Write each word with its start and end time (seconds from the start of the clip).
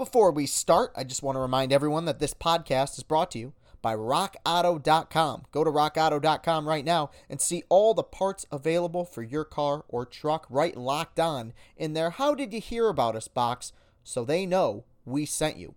Before 0.00 0.30
we 0.30 0.46
start, 0.46 0.92
I 0.96 1.04
just 1.04 1.22
want 1.22 1.36
to 1.36 1.40
remind 1.40 1.74
everyone 1.74 2.06
that 2.06 2.20
this 2.20 2.32
podcast 2.32 2.96
is 2.96 3.04
brought 3.04 3.32
to 3.32 3.38
you 3.38 3.52
by 3.82 3.94
rockauto.com. 3.94 5.42
Go 5.52 5.62
to 5.62 5.70
rockauto.com 5.70 6.66
right 6.66 6.86
now 6.86 7.10
and 7.28 7.38
see 7.38 7.64
all 7.68 7.92
the 7.92 8.02
parts 8.02 8.46
available 8.50 9.04
for 9.04 9.22
your 9.22 9.44
car 9.44 9.84
or 9.88 10.06
truck 10.06 10.46
write 10.48 10.78
locked 10.78 11.20
on 11.20 11.52
in 11.76 11.92
their 11.92 12.08
How 12.08 12.34
Did 12.34 12.54
You 12.54 12.62
Hear 12.62 12.88
About 12.88 13.14
Us 13.14 13.28
box 13.28 13.74
so 14.02 14.24
they 14.24 14.46
know 14.46 14.84
we 15.04 15.26
sent 15.26 15.58
you. 15.58 15.74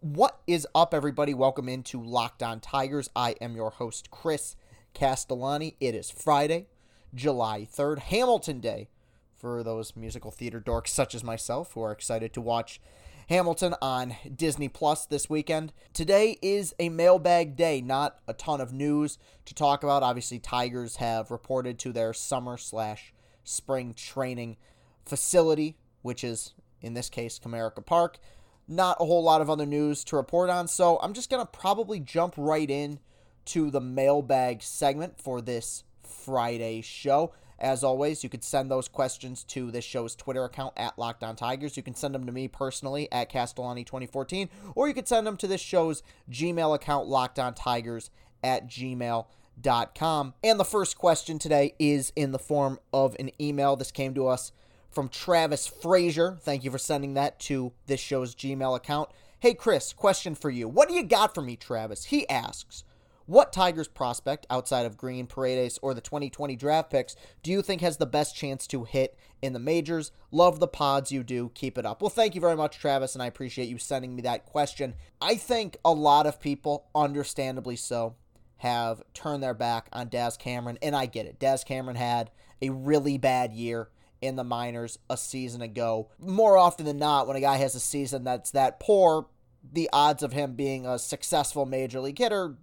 What 0.00 0.40
is 0.46 0.66
up, 0.74 0.94
everybody? 0.94 1.34
Welcome 1.34 1.68
into 1.68 2.02
Locked 2.02 2.42
On 2.42 2.60
Tigers. 2.60 3.10
I 3.14 3.34
am 3.42 3.54
your 3.54 3.72
host, 3.72 4.10
Chris 4.10 4.56
Castellani. 4.94 5.76
It 5.80 5.94
is 5.94 6.10
Friday, 6.10 6.68
July 7.14 7.68
3rd, 7.70 7.98
Hamilton 7.98 8.60
Day 8.60 8.88
for 9.36 9.62
those 9.62 9.94
musical 9.94 10.30
theater 10.30 10.62
dorks 10.62 10.88
such 10.88 11.14
as 11.14 11.22
myself 11.22 11.72
who 11.74 11.82
are 11.82 11.92
excited 11.92 12.32
to 12.32 12.40
watch 12.40 12.80
Hamilton 13.28 13.74
on 13.82 14.16
Disney 14.34 14.68
Plus 14.68 15.04
this 15.04 15.28
weekend. 15.28 15.74
Today 15.92 16.38
is 16.40 16.74
a 16.78 16.88
mailbag 16.88 17.56
day, 17.56 17.82
not 17.82 18.20
a 18.26 18.32
ton 18.32 18.58
of 18.58 18.72
news 18.72 19.18
to 19.44 19.52
talk 19.52 19.82
about. 19.82 20.02
Obviously, 20.02 20.38
Tigers 20.38 20.96
have 20.96 21.30
reported 21.30 21.78
to 21.80 21.92
their 21.92 22.14
summer 22.14 22.56
slash 22.56 23.12
spring 23.44 23.92
training 23.92 24.56
facility, 25.04 25.76
which 26.00 26.24
is 26.24 26.54
in 26.80 26.94
this 26.94 27.10
case 27.10 27.38
Comerica 27.38 27.84
Park. 27.84 28.18
Not 28.66 28.96
a 28.98 29.04
whole 29.04 29.22
lot 29.22 29.42
of 29.42 29.50
other 29.50 29.66
news 29.66 30.04
to 30.04 30.16
report 30.16 30.48
on, 30.48 30.66
so 30.66 30.98
I'm 31.02 31.12
just 31.12 31.28
gonna 31.28 31.44
probably 31.44 32.00
jump 32.00 32.32
right 32.38 32.70
in 32.70 32.98
to 33.46 33.70
the 33.70 33.80
mailbag 33.80 34.62
segment 34.62 35.20
for 35.20 35.42
this 35.42 35.84
Friday 36.02 36.80
show. 36.80 37.34
As 37.58 37.82
always, 37.82 38.22
you 38.22 38.30
could 38.30 38.44
send 38.44 38.70
those 38.70 38.88
questions 38.88 39.42
to 39.44 39.70
this 39.70 39.84
show's 39.84 40.14
Twitter 40.14 40.44
account 40.44 40.74
at 40.76 40.98
Locked 40.98 41.24
On 41.24 41.34
Tigers. 41.34 41.76
You 41.76 41.82
can 41.82 41.94
send 41.94 42.14
them 42.14 42.26
to 42.26 42.32
me 42.32 42.46
personally 42.46 43.10
at 43.10 43.30
Castellani2014, 43.32 44.48
or 44.74 44.86
you 44.86 44.94
could 44.94 45.08
send 45.08 45.26
them 45.26 45.36
to 45.38 45.46
this 45.46 45.60
show's 45.60 46.02
Gmail 46.30 46.74
account, 46.74 47.08
Locked 47.08 47.38
On 47.38 47.54
Tigers 47.54 48.10
at 48.44 48.68
gmail.com. 48.68 50.34
And 50.44 50.60
the 50.60 50.64
first 50.64 50.98
question 50.98 51.38
today 51.38 51.74
is 51.78 52.12
in 52.14 52.32
the 52.32 52.38
form 52.38 52.78
of 52.92 53.16
an 53.18 53.30
email. 53.40 53.74
This 53.74 53.90
came 53.90 54.14
to 54.14 54.28
us 54.28 54.52
from 54.90 55.08
Travis 55.08 55.66
Frazier. 55.66 56.38
Thank 56.40 56.64
you 56.64 56.70
for 56.70 56.78
sending 56.78 57.14
that 57.14 57.40
to 57.40 57.72
this 57.86 58.00
show's 58.00 58.34
Gmail 58.34 58.76
account. 58.76 59.10
Hey, 59.40 59.54
Chris, 59.54 59.92
question 59.92 60.34
for 60.34 60.50
you. 60.50 60.68
What 60.68 60.88
do 60.88 60.94
you 60.94 61.04
got 61.04 61.34
for 61.34 61.42
me, 61.42 61.56
Travis? 61.56 62.06
He 62.06 62.28
asks, 62.28 62.84
what 63.28 63.52
Tigers 63.52 63.88
prospect, 63.88 64.46
outside 64.48 64.86
of 64.86 64.96
Greene, 64.96 65.26
Paredes, 65.26 65.78
or 65.82 65.92
the 65.92 66.00
2020 66.00 66.56
draft 66.56 66.88
picks, 66.88 67.14
do 67.42 67.50
you 67.50 67.60
think 67.60 67.82
has 67.82 67.98
the 67.98 68.06
best 68.06 68.34
chance 68.34 68.66
to 68.68 68.84
hit 68.84 69.18
in 69.42 69.52
the 69.52 69.58
majors? 69.58 70.12
Love 70.30 70.60
the 70.60 70.66
pods 70.66 71.12
you 71.12 71.22
do. 71.22 71.50
Keep 71.54 71.76
it 71.76 71.84
up. 71.84 72.00
Well, 72.00 72.08
thank 72.08 72.34
you 72.34 72.40
very 72.40 72.56
much, 72.56 72.78
Travis, 72.78 73.12
and 73.14 73.22
I 73.22 73.26
appreciate 73.26 73.68
you 73.68 73.76
sending 73.76 74.16
me 74.16 74.22
that 74.22 74.46
question. 74.46 74.94
I 75.20 75.34
think 75.34 75.76
a 75.84 75.92
lot 75.92 76.26
of 76.26 76.40
people, 76.40 76.86
understandably 76.94 77.76
so, 77.76 78.16
have 78.56 79.02
turned 79.12 79.42
their 79.42 79.52
back 79.52 79.88
on 79.92 80.08
Daz 80.08 80.38
Cameron, 80.38 80.78
and 80.80 80.96
I 80.96 81.04
get 81.04 81.26
it. 81.26 81.38
Daz 81.38 81.64
Cameron 81.64 81.96
had 81.96 82.30
a 82.62 82.70
really 82.70 83.18
bad 83.18 83.52
year 83.52 83.90
in 84.22 84.36
the 84.36 84.42
minors 84.42 84.98
a 85.10 85.18
season 85.18 85.60
ago. 85.60 86.08
More 86.18 86.56
often 86.56 86.86
than 86.86 86.98
not, 86.98 87.26
when 87.26 87.36
a 87.36 87.42
guy 87.42 87.58
has 87.58 87.74
a 87.74 87.80
season 87.80 88.24
that's 88.24 88.52
that 88.52 88.80
poor, 88.80 89.26
the 89.70 89.90
odds 89.92 90.22
of 90.22 90.32
him 90.32 90.54
being 90.54 90.86
a 90.86 90.98
successful 90.98 91.66
major 91.66 92.00
league 92.00 92.18
hitter 92.18 92.56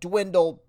dwindle 0.00 0.62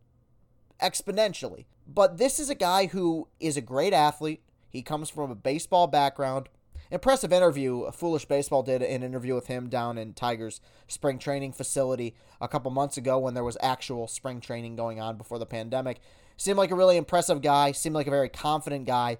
exponentially. 0.81 1.65
But 1.87 2.17
this 2.17 2.39
is 2.39 2.49
a 2.49 2.55
guy 2.55 2.87
who 2.87 3.27
is 3.39 3.57
a 3.57 3.61
great 3.61 3.93
athlete. 3.93 4.41
He 4.69 4.81
comes 4.81 5.09
from 5.09 5.31
a 5.31 5.35
baseball 5.35 5.87
background. 5.87 6.49
Impressive 6.91 7.31
interview. 7.31 7.89
Foolish 7.91 8.25
Baseball 8.25 8.63
did 8.63 8.81
an 8.81 9.03
interview 9.03 9.35
with 9.35 9.47
him 9.47 9.69
down 9.69 9.97
in 9.97 10.13
Tigers 10.13 10.59
spring 10.87 11.19
training 11.19 11.53
facility 11.53 12.15
a 12.41 12.47
couple 12.47 12.71
months 12.71 12.97
ago 12.97 13.19
when 13.19 13.35
there 13.35 13.43
was 13.43 13.57
actual 13.61 14.07
spring 14.07 14.41
training 14.41 14.75
going 14.75 14.99
on 14.99 15.17
before 15.17 15.37
the 15.37 15.45
pandemic. 15.45 15.99
Seemed 16.37 16.57
like 16.57 16.71
a 16.71 16.75
really 16.75 16.97
impressive 16.97 17.41
guy, 17.41 17.73
seemed 17.73 17.95
like 17.95 18.07
a 18.07 18.11
very 18.11 18.29
confident 18.29 18.85
guy. 18.85 19.17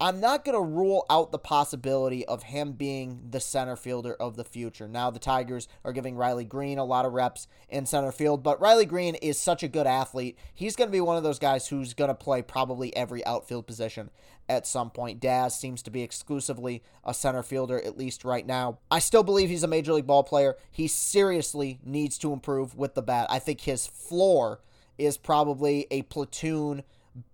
I'm 0.00 0.18
not 0.18 0.44
going 0.44 0.56
to 0.56 0.60
rule 0.60 1.06
out 1.08 1.30
the 1.30 1.38
possibility 1.38 2.26
of 2.26 2.42
him 2.42 2.72
being 2.72 3.28
the 3.30 3.38
center 3.38 3.76
fielder 3.76 4.14
of 4.14 4.34
the 4.34 4.44
future. 4.44 4.88
Now, 4.88 5.10
the 5.10 5.20
Tigers 5.20 5.68
are 5.84 5.92
giving 5.92 6.16
Riley 6.16 6.44
Greene 6.44 6.78
a 6.78 6.84
lot 6.84 7.04
of 7.04 7.12
reps 7.12 7.46
in 7.68 7.86
center 7.86 8.10
field, 8.10 8.42
but 8.42 8.60
Riley 8.60 8.86
Greene 8.86 9.14
is 9.14 9.38
such 9.38 9.62
a 9.62 9.68
good 9.68 9.86
athlete. 9.86 10.36
He's 10.52 10.74
going 10.74 10.88
to 10.88 10.92
be 10.92 11.00
one 11.00 11.16
of 11.16 11.22
those 11.22 11.38
guys 11.38 11.68
who's 11.68 11.94
going 11.94 12.08
to 12.08 12.14
play 12.14 12.42
probably 12.42 12.94
every 12.96 13.24
outfield 13.24 13.68
position 13.68 14.10
at 14.48 14.66
some 14.66 14.90
point. 14.90 15.20
Daz 15.20 15.58
seems 15.58 15.80
to 15.84 15.92
be 15.92 16.02
exclusively 16.02 16.82
a 17.04 17.14
center 17.14 17.44
fielder, 17.44 17.80
at 17.80 17.96
least 17.96 18.24
right 18.24 18.46
now. 18.46 18.78
I 18.90 18.98
still 18.98 19.22
believe 19.22 19.48
he's 19.48 19.62
a 19.62 19.68
major 19.68 19.92
league 19.92 20.08
ball 20.08 20.24
player. 20.24 20.56
He 20.72 20.88
seriously 20.88 21.78
needs 21.84 22.18
to 22.18 22.32
improve 22.32 22.74
with 22.74 22.94
the 22.94 23.02
bat. 23.02 23.28
I 23.30 23.38
think 23.38 23.60
his 23.60 23.86
floor 23.86 24.60
is 24.98 25.16
probably 25.16 25.86
a 25.90 26.02
platoon 26.02 26.82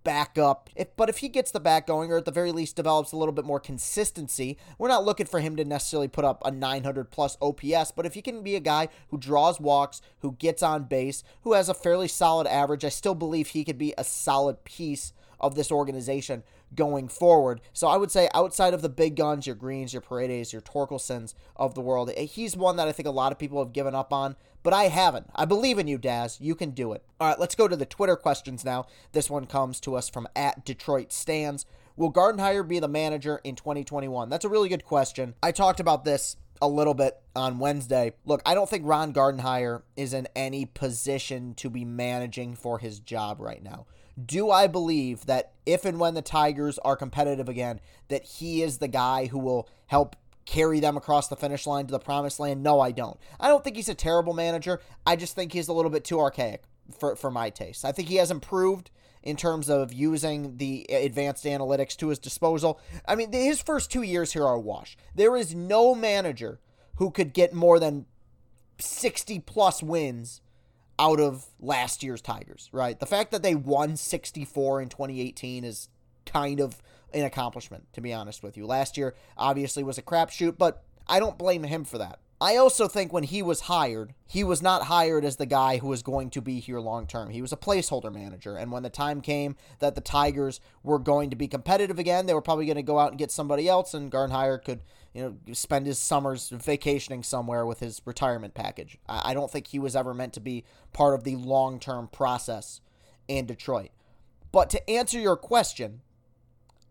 backup. 0.03 0.69
If, 0.75 0.95
but 0.95 1.09
if 1.09 1.17
he 1.17 1.29
gets 1.29 1.51
the 1.51 1.59
bat 1.59 1.87
going, 1.87 2.11
or 2.11 2.17
at 2.17 2.25
the 2.25 2.31
very 2.31 2.51
least 2.51 2.75
develops 2.75 3.11
a 3.11 3.17
little 3.17 3.33
bit 3.33 3.45
more 3.45 3.59
consistency, 3.59 4.57
we're 4.77 4.87
not 4.87 5.05
looking 5.05 5.25
for 5.25 5.39
him 5.39 5.55
to 5.55 5.65
necessarily 5.65 6.07
put 6.07 6.25
up 6.25 6.41
a 6.45 6.51
900 6.51 7.11
plus 7.11 7.37
OPS. 7.41 7.91
But 7.91 8.05
if 8.05 8.13
he 8.13 8.21
can 8.21 8.43
be 8.43 8.55
a 8.55 8.59
guy 8.59 8.89
who 9.09 9.17
draws 9.17 9.59
walks, 9.59 10.01
who 10.19 10.33
gets 10.33 10.63
on 10.63 10.83
base, 10.83 11.23
who 11.43 11.53
has 11.53 11.69
a 11.69 11.73
fairly 11.73 12.07
solid 12.07 12.47
average, 12.47 12.85
I 12.85 12.89
still 12.89 13.15
believe 13.15 13.49
he 13.49 13.63
could 13.63 13.77
be 13.77 13.93
a 13.97 14.03
solid 14.03 14.63
piece 14.63 15.13
of 15.39 15.55
this 15.55 15.71
organization 15.71 16.43
going 16.75 17.07
forward. 17.07 17.61
So 17.73 17.87
I 17.87 17.97
would 17.97 18.11
say 18.11 18.29
outside 18.33 18.73
of 18.73 18.81
the 18.81 18.89
big 18.89 19.15
guns, 19.15 19.45
your 19.45 19.55
Greenes, 19.55 19.93
your 19.93 20.01
Paredes, 20.01 20.53
your 20.53 20.61
Torkelsons 20.61 21.33
of 21.55 21.75
the 21.75 21.81
world, 21.81 22.11
eh, 22.15 22.25
he's 22.25 22.55
one 22.55 22.75
that 22.77 22.87
I 22.87 22.91
think 22.91 23.07
a 23.07 23.11
lot 23.11 23.31
of 23.31 23.39
people 23.39 23.63
have 23.63 23.73
given 23.73 23.95
up 23.95 24.13
on, 24.13 24.35
but 24.63 24.73
I 24.73 24.85
haven't. 24.85 25.29
I 25.35 25.45
believe 25.45 25.79
in 25.79 25.87
you, 25.87 25.97
Daz. 25.97 26.37
You 26.39 26.55
can 26.55 26.71
do 26.71 26.93
it. 26.93 27.03
All 27.19 27.29
right, 27.29 27.39
let's 27.39 27.55
go 27.55 27.67
to 27.67 27.75
the 27.75 27.85
Twitter 27.85 28.15
questions 28.15 28.63
now. 28.63 28.85
This 29.11 29.29
one 29.29 29.45
comes 29.45 29.79
to 29.81 29.95
us 29.95 30.09
from 30.09 30.27
at 30.35 30.65
Detroit 30.65 31.11
Stands. 31.11 31.65
Will 31.97 32.11
Gardenhire 32.11 32.67
be 32.67 32.79
the 32.79 32.87
manager 32.87 33.41
in 33.43 33.55
2021? 33.55 34.29
That's 34.29 34.45
a 34.45 34.49
really 34.49 34.69
good 34.69 34.85
question. 34.85 35.35
I 35.43 35.51
talked 35.51 35.79
about 35.79 36.05
this 36.05 36.37
a 36.61 36.67
little 36.67 36.93
bit 36.93 37.17
on 37.35 37.59
Wednesday. 37.59 38.13
Look, 38.25 38.41
I 38.45 38.53
don't 38.53 38.69
think 38.69 38.83
Ron 38.85 39.13
Gardenhire 39.13 39.81
is 39.95 40.13
in 40.13 40.27
any 40.35 40.65
position 40.65 41.53
to 41.55 41.69
be 41.69 41.83
managing 41.83 42.55
for 42.55 42.79
his 42.79 42.99
job 42.99 43.39
right 43.39 43.63
now. 43.63 43.87
Do 44.23 44.51
I 44.51 44.67
believe 44.67 45.25
that 45.25 45.53
if 45.65 45.85
and 45.85 45.99
when 45.99 46.13
the 46.13 46.21
Tigers 46.21 46.77
are 46.79 46.95
competitive 46.95 47.47
again, 47.47 47.79
that 48.09 48.23
he 48.23 48.61
is 48.61 48.77
the 48.77 48.87
guy 48.87 49.27
who 49.27 49.39
will 49.39 49.69
help 49.87 50.15
carry 50.45 50.79
them 50.79 50.97
across 50.97 51.27
the 51.27 51.35
finish 51.35 51.65
line 51.65 51.87
to 51.87 51.91
the 51.91 51.99
promised 51.99 52.39
land? 52.39 52.63
No, 52.63 52.79
I 52.79 52.91
don't. 52.91 53.17
I 53.39 53.47
don't 53.47 53.63
think 53.63 53.75
he's 53.75 53.89
a 53.89 53.95
terrible 53.95 54.33
manager. 54.33 54.81
I 55.05 55.15
just 55.15 55.35
think 55.35 55.53
he's 55.53 55.67
a 55.67 55.73
little 55.73 55.91
bit 55.91 56.03
too 56.03 56.19
archaic 56.19 56.63
for, 56.97 57.15
for 57.15 57.31
my 57.31 57.49
taste. 57.49 57.85
I 57.85 57.91
think 57.91 58.09
he 58.09 58.17
has 58.17 58.31
improved 58.31 58.91
in 59.23 59.35
terms 59.35 59.69
of 59.69 59.93
using 59.93 60.57
the 60.57 60.85
advanced 60.89 61.45
analytics 61.45 61.95
to 61.97 62.09
his 62.09 62.19
disposal. 62.19 62.79
I 63.07 63.15
mean, 63.15 63.31
his 63.31 63.61
first 63.61 63.91
two 63.91 64.01
years 64.01 64.33
here 64.33 64.45
are 64.45 64.59
wash. 64.59 64.97
There 65.15 65.37
is 65.37 65.53
no 65.53 65.93
manager 65.93 66.59
who 66.95 67.11
could 67.11 67.33
get 67.33 67.53
more 67.53 67.79
than 67.79 68.05
60 68.79 69.39
plus 69.39 69.83
wins 69.83 70.41
out 71.01 71.19
of 71.19 71.47
last 71.59 72.03
year's 72.03 72.21
Tigers, 72.21 72.69
right? 72.71 72.99
The 72.99 73.07
fact 73.07 73.31
that 73.31 73.41
they 73.41 73.55
won 73.55 73.97
64 73.97 74.83
in 74.83 74.89
2018 74.89 75.63
is 75.63 75.89
kind 76.27 76.59
of 76.59 76.79
an 77.11 77.25
accomplishment, 77.25 77.91
to 77.93 78.01
be 78.01 78.13
honest 78.13 78.43
with 78.43 78.55
you. 78.55 78.67
Last 78.67 78.97
year 78.97 79.15
obviously 79.35 79.83
was 79.83 79.97
a 79.97 80.03
crapshoot, 80.03 80.59
but 80.59 80.83
I 81.07 81.19
don't 81.19 81.39
blame 81.39 81.63
him 81.63 81.85
for 81.85 81.97
that. 81.97 82.19
I 82.41 82.55
also 82.55 82.87
think 82.87 83.13
when 83.13 83.21
he 83.21 83.43
was 83.43 83.61
hired, 83.61 84.15
he 84.25 84.43
was 84.43 84.63
not 84.63 84.85
hired 84.85 85.23
as 85.23 85.35
the 85.35 85.45
guy 85.45 85.77
who 85.77 85.89
was 85.89 86.01
going 86.01 86.31
to 86.31 86.41
be 86.41 86.59
here 86.59 86.79
long 86.79 87.05
term. 87.05 87.29
He 87.29 87.41
was 87.41 87.53
a 87.53 87.57
placeholder 87.57 88.11
manager. 88.11 88.55
And 88.55 88.71
when 88.71 88.81
the 88.81 88.89
time 88.89 89.21
came 89.21 89.55
that 89.77 89.93
the 89.93 90.01
Tigers 90.01 90.59
were 90.81 90.97
going 90.97 91.29
to 91.29 91.35
be 91.35 91.47
competitive 91.47 91.99
again, 91.99 92.25
they 92.25 92.33
were 92.33 92.41
probably 92.41 92.65
going 92.65 92.77
to 92.77 92.81
go 92.81 92.97
out 92.97 93.11
and 93.11 93.19
get 93.19 93.29
somebody 93.29 93.69
else, 93.69 93.93
and 93.93 94.11
Gardenhire 94.11 94.63
could, 94.63 94.81
you 95.13 95.21
know, 95.21 95.53
spend 95.53 95.85
his 95.85 95.99
summers 95.99 96.49
vacationing 96.49 97.21
somewhere 97.21 97.63
with 97.63 97.79
his 97.79 98.01
retirement 98.05 98.55
package. 98.55 98.97
I 99.07 99.35
don't 99.35 99.51
think 99.51 99.67
he 99.67 99.77
was 99.77 99.95
ever 99.95 100.11
meant 100.11 100.33
to 100.33 100.39
be 100.39 100.63
part 100.93 101.13
of 101.13 101.23
the 101.23 101.35
long 101.35 101.79
term 101.79 102.07
process 102.07 102.81
in 103.27 103.45
Detroit. 103.45 103.91
But 104.51 104.71
to 104.71 104.89
answer 104.89 105.19
your 105.19 105.37
question, 105.37 106.01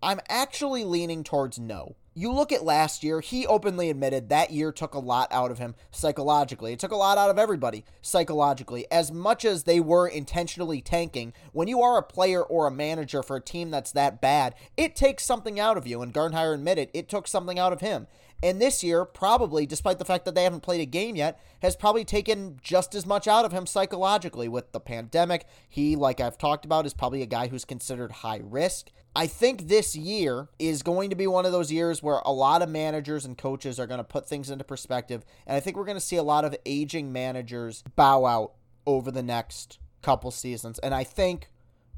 I'm 0.01 0.21
actually 0.29 0.85
leaning 0.85 1.25
towards 1.25 1.59
no 1.59 1.97
you 2.15 2.33
look 2.33 2.51
at 2.53 2.65
last 2.65 3.05
year, 3.05 3.21
he 3.21 3.47
openly 3.47 3.89
admitted 3.89 4.29
that 4.29 4.51
year 4.51 4.73
took 4.73 4.95
a 4.95 4.99
lot 4.99 5.29
out 5.31 5.51
of 5.51 5.59
him 5.59 5.75
psychologically. 5.91 6.73
It 6.73 6.79
took 6.79 6.91
a 6.91 6.97
lot 6.97 7.19
out 7.19 7.31
of 7.31 7.39
everybody 7.39 7.85
psychologically. 8.03 8.87
As 8.91 9.13
much 9.13 9.45
as 9.45 9.63
they 9.63 9.81
were 9.81 10.09
intentionally 10.09 10.81
tanking, 10.81 11.33
when 11.53 11.69
you 11.69 11.81
are 11.83 11.99
a 11.99 12.03
player 12.03 12.43
or 12.43 12.67
a 12.67 12.73
manager 12.73 13.23
for 13.23 13.37
a 13.37 13.41
team 13.41 13.71
that's 13.71 13.93
that 13.93 14.21
bad, 14.21 14.55
it 14.77 14.97
takes 14.97 15.25
something 15.25 15.61
out 15.61 15.77
of 15.77 15.87
you. 15.87 16.03
And 16.03 16.13
Gardenhire 16.13 16.55
admitted 16.55 16.91
it 16.93 17.09
took 17.09 17.29
something 17.29 17.59
out 17.59 17.73
of 17.73 17.81
him. 17.81 18.07
And 18.43 18.61
this 18.61 18.83
year, 18.83 19.05
probably, 19.05 19.67
despite 19.67 19.99
the 19.99 20.05
fact 20.05 20.25
that 20.25 20.35
they 20.35 20.45
haven't 20.45 20.63
played 20.63 20.81
a 20.81 20.87
game 20.87 21.15
yet, 21.15 21.39
has 21.61 21.77
probably 21.77 22.07
taken 22.07 22.59
just 22.63 22.95
as 22.95 23.05
much 23.05 23.29
out 23.29 23.45
of 23.45 23.53
him 23.53 23.67
psychologically 23.67 24.49
with 24.49 24.73
the 24.73 24.81
pandemic. 24.81 25.45
He, 25.69 25.95
like 25.95 26.21
I've 26.21 26.39
talked 26.39 26.65
about, 26.65 26.87
is 26.87 26.95
probably 26.95 27.21
a 27.21 27.27
guy 27.27 27.49
who's 27.49 27.67
considered 27.67 28.13
high 28.13 28.41
risk. 28.43 28.91
I 29.15 29.27
think 29.27 29.67
this 29.67 29.97
year 29.97 30.49
is 30.59 30.83
going 30.83 31.11
to 31.11 31.17
be 31.17 31.27
one 31.27 31.45
of 31.45 31.53
those 31.53 31.73
years 31.73 32.03
where 32.03 32.21
a 32.25 32.33
lot 32.33 32.63
of 32.63 32.69
managers 32.69 33.25
and 33.25 33.37
coaches 33.37 33.81
are 33.81 33.87
going 33.87 33.99
to 33.99 34.05
put 34.05 34.29
things 34.29 34.51
into 34.51 34.63
perspective. 34.63 35.25
And 35.47 35.57
I 35.57 35.61
think 35.61 35.77
we're 35.77 35.85
going 35.85 35.97
to 35.97 36.01
see 36.01 36.17
a 36.17 36.23
lot 36.23 36.45
of 36.45 36.55
aging 36.65 37.13
managers 37.13 37.83
bow 37.97 38.25
out 38.25 38.53
over 38.87 39.11
the 39.11 39.23
next 39.23 39.79
couple 40.01 40.31
seasons. 40.31 40.79
And 40.79 40.95
I 40.95 41.03
think 41.03 41.51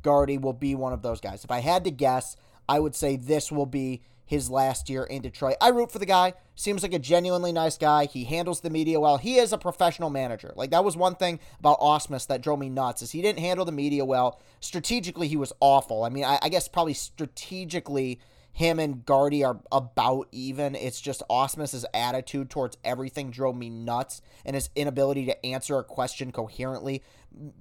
Guardy 0.02 0.38
will 0.38 0.54
be 0.54 0.74
one 0.74 0.94
of 0.94 1.02
those 1.02 1.20
guys. 1.20 1.44
If 1.44 1.50
I 1.50 1.60
had 1.60 1.84
to 1.84 1.90
guess, 1.90 2.36
I 2.68 2.80
would 2.80 2.94
say 2.94 3.16
this 3.16 3.52
will 3.52 3.66
be 3.66 4.02
his 4.32 4.48
last 4.48 4.88
year 4.88 5.04
in 5.04 5.20
Detroit. 5.20 5.56
I 5.60 5.68
root 5.68 5.92
for 5.92 5.98
the 5.98 6.06
guy. 6.06 6.32
Seems 6.54 6.82
like 6.82 6.94
a 6.94 6.98
genuinely 6.98 7.52
nice 7.52 7.76
guy. 7.76 8.06
He 8.06 8.24
handles 8.24 8.62
the 8.62 8.70
media 8.70 8.98
well. 8.98 9.18
He 9.18 9.36
is 9.36 9.52
a 9.52 9.58
professional 9.58 10.08
manager. 10.08 10.54
Like 10.56 10.70
that 10.70 10.84
was 10.84 10.96
one 10.96 11.16
thing 11.16 11.38
about 11.58 11.78
Ausmus 11.80 12.26
that 12.28 12.40
drove 12.40 12.58
me 12.58 12.70
nuts 12.70 13.02
is 13.02 13.10
he 13.10 13.20
didn't 13.20 13.40
handle 13.40 13.66
the 13.66 13.72
media 13.72 14.06
well. 14.06 14.40
Strategically, 14.58 15.28
he 15.28 15.36
was 15.36 15.52
awful. 15.60 16.02
I 16.02 16.08
mean, 16.08 16.24
I, 16.24 16.38
I 16.40 16.48
guess 16.48 16.66
probably 16.66 16.94
strategically 16.94 18.20
him 18.54 18.78
and 18.78 19.04
Guardy 19.04 19.44
are 19.44 19.60
about 19.70 20.28
even. 20.32 20.76
It's 20.76 21.02
just 21.02 21.22
Ausmus's 21.28 21.84
attitude 21.92 22.48
towards 22.48 22.78
everything 22.84 23.30
drove 23.30 23.56
me 23.56 23.68
nuts, 23.68 24.22
and 24.46 24.54
his 24.54 24.70
inability 24.74 25.26
to 25.26 25.44
answer 25.44 25.76
a 25.76 25.84
question 25.84 26.32
coherently 26.32 27.02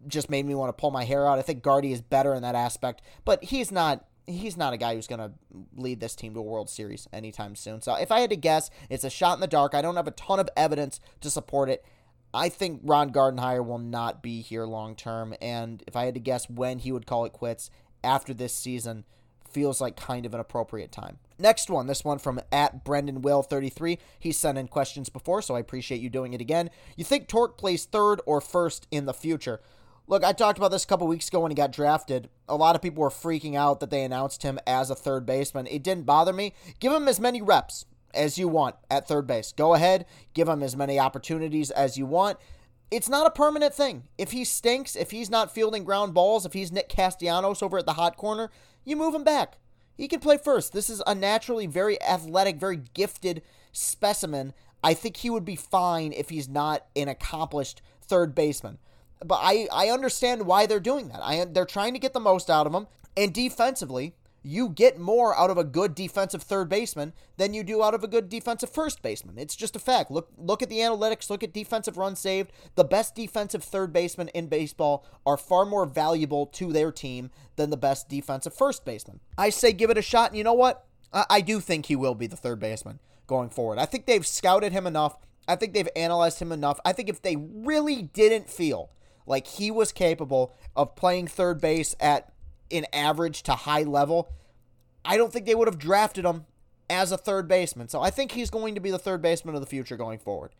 just 0.07 0.29
made 0.29 0.45
me 0.45 0.55
want 0.55 0.69
to 0.69 0.79
pull 0.79 0.91
my 0.91 1.03
hair 1.03 1.27
out. 1.27 1.37
I 1.37 1.41
think 1.41 1.63
Guardy 1.63 1.91
is 1.91 2.01
better 2.01 2.33
in 2.33 2.43
that 2.43 2.55
aspect, 2.55 3.01
but 3.25 3.43
he's 3.43 3.73
not 3.73 4.05
he's 4.27 4.57
not 4.57 4.73
a 4.73 4.77
guy 4.77 4.95
who's 4.95 5.07
going 5.07 5.19
to 5.19 5.31
lead 5.75 5.99
this 5.99 6.15
team 6.15 6.33
to 6.33 6.39
a 6.39 6.43
World 6.43 6.69
Series 6.69 7.07
anytime 7.11 7.55
soon. 7.55 7.81
So 7.81 7.95
if 7.95 8.11
I 8.11 8.21
had 8.21 8.29
to 8.29 8.35
guess, 8.35 8.69
it's 8.89 9.03
a 9.03 9.09
shot 9.09 9.35
in 9.35 9.41
the 9.41 9.47
dark. 9.47 9.73
I 9.73 9.81
don't 9.81 9.95
have 9.95 10.07
a 10.07 10.11
ton 10.11 10.39
of 10.39 10.49
evidence 10.55 10.99
to 11.21 11.29
support 11.29 11.69
it. 11.69 11.85
I 12.33 12.49
think 12.49 12.81
Ron 12.83 13.11
Gardenhire 13.11 13.65
will 13.65 13.77
not 13.77 14.23
be 14.23 14.41
here 14.41 14.65
long 14.65 14.95
term, 14.95 15.33
and 15.41 15.83
if 15.85 15.97
I 15.97 16.05
had 16.05 16.13
to 16.13 16.19
guess 16.19 16.49
when 16.49 16.79
he 16.79 16.91
would 16.91 17.05
call 17.05 17.25
it 17.25 17.33
quits 17.33 17.69
after 18.03 18.33
this 18.33 18.53
season, 18.53 19.03
feels 19.49 19.81
like 19.81 19.97
kind 19.97 20.25
of 20.25 20.33
an 20.33 20.39
appropriate 20.39 20.93
time. 20.93 21.19
Next 21.37 21.69
one, 21.69 21.87
this 21.87 22.05
one 22.05 22.19
from 22.19 22.39
at 22.51 22.85
Brendan 22.85 23.21
Will 23.21 23.43
33. 23.43 23.99
He 24.17 24.31
sent 24.31 24.57
in 24.57 24.67
questions 24.67 25.09
before, 25.09 25.41
so 25.41 25.55
I 25.55 25.59
appreciate 25.59 25.99
you 25.99 26.09
doing 26.09 26.33
it 26.33 26.39
again. 26.39 26.69
You 26.95 27.03
think 27.03 27.27
Tork 27.27 27.57
plays 27.57 27.83
third 27.83 28.21
or 28.25 28.39
first 28.39 28.87
in 28.91 29.05
the 29.05 29.13
future? 29.13 29.59
Look, 30.07 30.23
I 30.23 30.33
talked 30.33 30.57
about 30.57 30.71
this 30.71 30.83
a 30.83 30.87
couple 30.87 31.07
weeks 31.07 31.29
ago 31.29 31.39
when 31.39 31.51
he 31.51 31.55
got 31.55 31.71
drafted. 31.71 32.29
A 32.49 32.55
lot 32.55 32.75
of 32.75 32.81
people 32.81 33.01
were 33.01 33.09
freaking 33.09 33.55
out 33.55 33.79
that 33.79 33.89
they 33.89 34.03
announced 34.03 34.43
him 34.43 34.59
as 34.67 34.89
a 34.89 34.95
third 34.95 35.25
baseman. 35.25 35.67
It 35.67 35.83
didn't 35.83 36.05
bother 36.05 36.33
me. 36.33 36.53
Give 36.79 36.91
him 36.91 37.07
as 37.07 37.19
many 37.19 37.41
reps 37.41 37.85
as 38.13 38.37
you 38.37 38.47
want 38.47 38.75
at 38.89 39.07
third 39.07 39.25
base. 39.25 39.53
Go 39.53 39.73
ahead, 39.73 40.05
give 40.33 40.49
him 40.49 40.61
as 40.63 40.75
many 40.75 40.99
opportunities 40.99 41.71
as 41.71 41.97
you 41.97 42.05
want. 42.05 42.37
It's 42.89 43.07
not 43.07 43.25
a 43.25 43.31
permanent 43.31 43.73
thing. 43.73 44.03
If 44.17 44.31
he 44.31 44.43
stinks, 44.43 44.97
if 44.97 45.11
he's 45.11 45.29
not 45.29 45.53
fielding 45.53 45.85
ground 45.85 46.13
balls, 46.13 46.45
if 46.45 46.51
he's 46.51 46.73
Nick 46.73 46.89
Castellanos 46.89 47.61
over 47.61 47.77
at 47.77 47.85
the 47.85 47.93
hot 47.93 48.17
corner, 48.17 48.51
you 48.83 48.97
move 48.97 49.15
him 49.15 49.23
back. 49.23 49.59
He 49.95 50.09
can 50.09 50.19
play 50.19 50.37
first. 50.37 50.73
This 50.73 50.89
is 50.89 51.01
a 51.07 51.15
naturally 51.15 51.67
very 51.67 52.01
athletic, 52.01 52.57
very 52.57 52.81
gifted 52.93 53.43
specimen. 53.71 54.53
I 54.83 54.93
think 54.93 55.17
he 55.17 55.29
would 55.29 55.45
be 55.45 55.55
fine 55.55 56.11
if 56.11 56.29
he's 56.29 56.49
not 56.49 56.85
an 56.97 57.07
accomplished 57.07 57.81
third 58.01 58.35
baseman 58.35 58.79
but 59.25 59.39
I, 59.41 59.67
I 59.71 59.89
understand 59.89 60.45
why 60.45 60.65
they're 60.65 60.79
doing 60.79 61.09
that. 61.09 61.21
I 61.21 61.45
they're 61.45 61.65
trying 61.65 61.93
to 61.93 61.99
get 61.99 62.13
the 62.13 62.19
most 62.19 62.49
out 62.49 62.67
of 62.67 62.73
him. 62.73 62.87
And 63.17 63.33
defensively, 63.33 64.15
you 64.43 64.69
get 64.69 64.97
more 64.97 65.37
out 65.37 65.49
of 65.49 65.57
a 65.57 65.63
good 65.63 65.93
defensive 65.93 66.41
third 66.41 66.69
baseman 66.69 67.13
than 67.37 67.53
you 67.53 67.63
do 67.63 67.83
out 67.83 67.93
of 67.93 68.03
a 68.03 68.07
good 68.07 68.29
defensive 68.29 68.69
first 68.69 69.01
baseman. 69.01 69.37
It's 69.37 69.55
just 69.55 69.75
a 69.75 69.79
fact. 69.79 70.09
Look 70.09 70.29
look 70.37 70.63
at 70.63 70.69
the 70.69 70.79
analytics, 70.79 71.29
look 71.29 71.43
at 71.43 71.53
defensive 71.53 71.97
runs 71.97 72.19
saved. 72.19 72.51
The 72.75 72.83
best 72.83 73.15
defensive 73.15 73.63
third 73.63 73.93
basemen 73.93 74.29
in 74.29 74.47
baseball 74.47 75.05
are 75.25 75.37
far 75.37 75.65
more 75.65 75.85
valuable 75.85 76.47
to 76.47 76.71
their 76.71 76.91
team 76.91 77.29
than 77.55 77.69
the 77.69 77.77
best 77.77 78.09
defensive 78.09 78.53
first 78.53 78.85
baseman. 78.85 79.19
I 79.37 79.49
say 79.49 79.73
give 79.73 79.89
it 79.89 79.97
a 79.97 80.01
shot, 80.01 80.31
and 80.31 80.37
you 80.37 80.43
know 80.43 80.53
what? 80.53 80.85
I, 81.13 81.25
I 81.29 81.41
do 81.41 81.59
think 81.59 81.85
he 81.85 81.95
will 81.95 82.15
be 82.15 82.27
the 82.27 82.37
third 82.37 82.59
baseman 82.59 82.99
going 83.27 83.49
forward. 83.49 83.77
I 83.77 83.85
think 83.85 84.05
they've 84.05 84.25
scouted 84.25 84.71
him 84.71 84.87
enough. 84.87 85.17
I 85.47 85.55
think 85.55 85.73
they've 85.73 85.89
analyzed 85.95 86.39
him 86.39 86.51
enough. 86.51 86.79
I 86.83 86.93
think 86.93 87.09
if 87.09 87.21
they 87.21 87.35
really 87.35 88.01
didn't 88.01 88.49
feel 88.49 88.89
like 89.25 89.47
he 89.47 89.71
was 89.71 89.91
capable 89.91 90.53
of 90.75 90.95
playing 90.95 91.27
third 91.27 91.61
base 91.61 91.95
at 91.99 92.31
an 92.71 92.85
average 92.93 93.43
to 93.43 93.53
high 93.53 93.83
level, 93.83 94.31
I 95.03 95.17
don't 95.17 95.31
think 95.31 95.45
they 95.45 95.55
would 95.55 95.67
have 95.67 95.79
drafted 95.79 96.25
him 96.25 96.45
as 96.89 97.11
a 97.11 97.17
third 97.17 97.47
baseman. 97.47 97.89
So 97.89 98.01
I 98.01 98.09
think 98.09 98.31
he's 98.31 98.49
going 98.49 98.75
to 98.75 98.81
be 98.81 98.91
the 98.91 98.99
third 98.99 99.21
baseman 99.21 99.55
of 99.55 99.61
the 99.61 99.67
future 99.67 99.97
going 99.97 100.19
forward. 100.19 100.51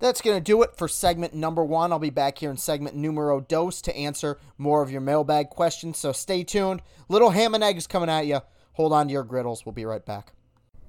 That's 0.00 0.20
going 0.20 0.36
to 0.36 0.42
do 0.42 0.62
it 0.62 0.76
for 0.76 0.88
segment 0.88 1.34
number 1.34 1.64
one. 1.64 1.92
I'll 1.92 1.98
be 1.98 2.10
back 2.10 2.38
here 2.38 2.50
in 2.50 2.56
segment 2.56 2.96
numero 2.96 3.40
dos 3.40 3.80
to 3.82 3.96
answer 3.96 4.38
more 4.58 4.82
of 4.82 4.90
your 4.90 5.00
mailbag 5.00 5.50
questions. 5.50 5.98
So 5.98 6.12
stay 6.12 6.42
tuned. 6.42 6.82
Little 7.08 7.30
ham 7.30 7.54
and 7.54 7.62
eggs 7.62 7.86
coming 7.86 8.10
at 8.10 8.26
you. 8.26 8.40
Hold 8.72 8.92
on 8.92 9.06
to 9.06 9.12
your 9.12 9.22
griddles. 9.22 9.64
We'll 9.64 9.72
be 9.72 9.84
right 9.84 10.04
back. 10.04 10.32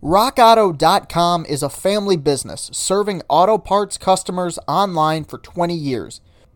RockAuto.com 0.02 1.46
is 1.46 1.64
a 1.64 1.70
family 1.70 2.18
business 2.18 2.70
serving 2.74 3.22
auto 3.30 3.58
parts 3.58 3.98
customers 3.98 4.60
online 4.68 5.24
for 5.24 5.38
20 5.38 5.74
years. 5.74 6.20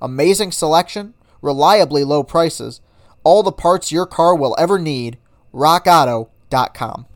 Amazing 0.00 0.52
selection, 0.52 1.14
reliably 1.40 2.04
low 2.04 2.22
prices, 2.22 2.80
all 3.22 3.42
the 3.42 3.52
parts 3.52 3.90
your 3.90 4.06
car 4.06 4.34
will 4.34 4.54
ever 4.58 4.78
need. 4.78 5.18
RockAuto.com. 5.52 7.06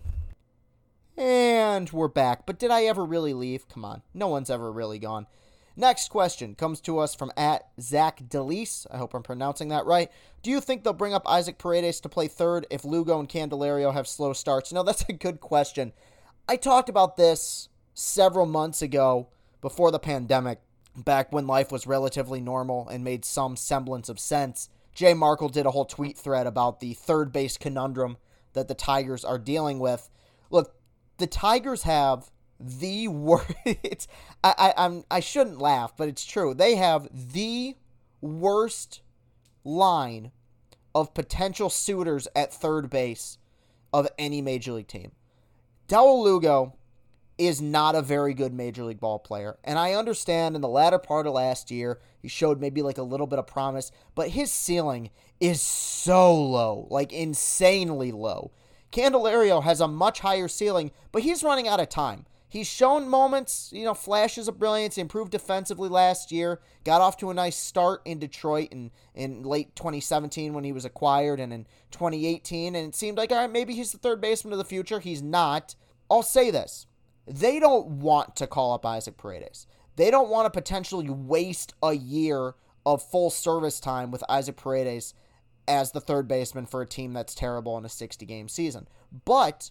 And 1.16 1.90
we're 1.90 2.08
back. 2.08 2.46
But 2.46 2.58
did 2.58 2.70
I 2.70 2.84
ever 2.84 3.04
really 3.04 3.34
leave? 3.34 3.68
Come 3.68 3.84
on. 3.84 4.02
No 4.14 4.28
one's 4.28 4.50
ever 4.50 4.70
really 4.70 4.98
gone. 4.98 5.26
Next 5.76 6.08
question 6.08 6.54
comes 6.54 6.80
to 6.82 6.98
us 6.98 7.14
from 7.14 7.30
at 7.36 7.68
Zach 7.80 8.20
Delise. 8.28 8.86
I 8.90 8.98
hope 8.98 9.14
I'm 9.14 9.22
pronouncing 9.22 9.68
that 9.68 9.86
right. 9.86 10.10
Do 10.42 10.50
you 10.50 10.60
think 10.60 10.82
they'll 10.82 10.92
bring 10.92 11.14
up 11.14 11.28
Isaac 11.28 11.58
Paredes 11.58 12.00
to 12.00 12.08
play 12.08 12.26
third 12.26 12.66
if 12.70 12.84
Lugo 12.84 13.20
and 13.20 13.28
Candelario 13.28 13.92
have 13.92 14.08
slow 14.08 14.32
starts? 14.32 14.72
No, 14.72 14.82
that's 14.84 15.08
a 15.08 15.12
good 15.12 15.40
question. 15.40 15.92
I 16.48 16.56
talked 16.56 16.88
about 16.88 17.16
this 17.16 17.68
several 17.94 18.46
months 18.46 18.82
ago 18.82 19.28
before 19.60 19.90
the 19.90 19.98
pandemic 19.98 20.60
back 21.04 21.32
when 21.32 21.46
life 21.46 21.70
was 21.70 21.86
relatively 21.86 22.40
normal 22.40 22.88
and 22.88 23.04
made 23.04 23.24
some 23.24 23.56
semblance 23.56 24.08
of 24.08 24.18
sense. 24.18 24.68
Jay 24.94 25.14
Markle 25.14 25.48
did 25.48 25.66
a 25.66 25.70
whole 25.70 25.84
tweet 25.84 26.18
thread 26.18 26.46
about 26.46 26.80
the 26.80 26.94
third 26.94 27.32
base 27.32 27.56
conundrum 27.56 28.16
that 28.52 28.68
the 28.68 28.74
Tigers 28.74 29.24
are 29.24 29.38
dealing 29.38 29.78
with. 29.78 30.10
Look, 30.50 30.74
the 31.18 31.26
Tigers 31.26 31.82
have 31.82 32.30
the 32.58 33.08
worst. 33.08 33.52
I, 34.44 34.54
I 34.58 34.74
I'm 34.76 35.04
I 35.10 35.20
shouldn't 35.20 35.60
laugh, 35.60 35.96
but 35.96 36.08
it's 36.08 36.24
true. 36.24 36.54
They 36.54 36.76
have 36.76 37.08
the 37.12 37.76
worst 38.20 39.02
line 39.64 40.32
of 40.94 41.14
potential 41.14 41.70
suitors 41.70 42.26
at 42.34 42.52
third 42.52 42.90
base 42.90 43.38
of 43.92 44.08
any 44.18 44.42
major 44.42 44.72
league 44.72 44.88
team. 44.88 45.12
Dawel 45.86 46.22
Lugo 46.22 46.74
is 47.38 47.62
not 47.62 47.94
a 47.94 48.02
very 48.02 48.34
good 48.34 48.52
major 48.52 48.82
league 48.84 49.00
ball 49.00 49.18
player. 49.18 49.56
And 49.62 49.78
I 49.78 49.94
understand 49.94 50.56
in 50.56 50.60
the 50.60 50.68
latter 50.68 50.98
part 50.98 51.26
of 51.26 51.32
last 51.32 51.70
year, 51.70 52.00
he 52.20 52.28
showed 52.28 52.60
maybe 52.60 52.82
like 52.82 52.98
a 52.98 53.02
little 53.02 53.28
bit 53.28 53.38
of 53.38 53.46
promise, 53.46 53.92
but 54.16 54.30
his 54.30 54.50
ceiling 54.50 55.10
is 55.40 55.62
so 55.62 56.34
low, 56.34 56.88
like 56.90 57.12
insanely 57.12 58.10
low. 58.10 58.50
Candelario 58.90 59.62
has 59.62 59.80
a 59.80 59.88
much 59.88 60.20
higher 60.20 60.48
ceiling, 60.48 60.90
but 61.12 61.22
he's 61.22 61.44
running 61.44 61.68
out 61.68 61.80
of 61.80 61.88
time. 61.88 62.26
he's 62.50 62.66
shown 62.66 63.08
moments, 63.08 63.70
you 63.74 63.84
know, 63.84 63.92
flashes 63.94 64.48
of 64.48 64.58
brilliance. 64.58 64.96
Improved 64.96 65.30
defensively 65.30 65.88
last 65.88 66.32
year, 66.32 66.60
got 66.82 67.02
off 67.02 67.18
to 67.18 67.30
a 67.30 67.34
nice 67.34 67.56
start 67.56 68.00
in 68.06 68.18
Detroit 68.18 68.68
in, 68.72 68.90
in 69.14 69.42
late 69.42 69.76
2017 69.76 70.54
when 70.54 70.64
he 70.64 70.72
was 70.72 70.86
acquired, 70.86 71.40
and 71.40 71.52
in 71.52 71.66
2018. 71.90 72.74
And 72.74 72.88
it 72.88 72.94
seemed 72.96 73.18
like, 73.18 73.30
all 73.30 73.38
right, 73.38 73.52
maybe 73.52 73.74
he's 73.74 73.92
the 73.92 73.98
third 73.98 74.20
baseman 74.20 74.52
of 74.52 74.58
the 74.58 74.64
future. 74.64 74.98
He's 74.98 75.22
not. 75.22 75.74
I'll 76.10 76.22
say 76.22 76.50
this 76.50 76.86
they 77.28 77.60
don't 77.60 77.86
want 77.86 78.36
to 78.36 78.46
call 78.46 78.72
up 78.72 78.86
Isaac 78.86 79.16
Paredes. 79.16 79.66
They 79.96 80.10
don't 80.10 80.28
want 80.28 80.46
to 80.46 80.58
potentially 80.58 81.10
waste 81.10 81.74
a 81.82 81.92
year 81.92 82.54
of 82.86 83.02
full 83.02 83.30
service 83.30 83.80
time 83.80 84.10
with 84.10 84.24
Isaac 84.28 84.56
Paredes 84.56 85.14
as 85.66 85.92
the 85.92 86.00
third 86.00 86.26
baseman 86.26 86.66
for 86.66 86.80
a 86.80 86.86
team 86.86 87.12
that's 87.12 87.34
terrible 87.34 87.76
in 87.76 87.84
a 87.84 87.88
60 87.88 88.24
game 88.24 88.48
season. 88.48 88.88
But 89.24 89.70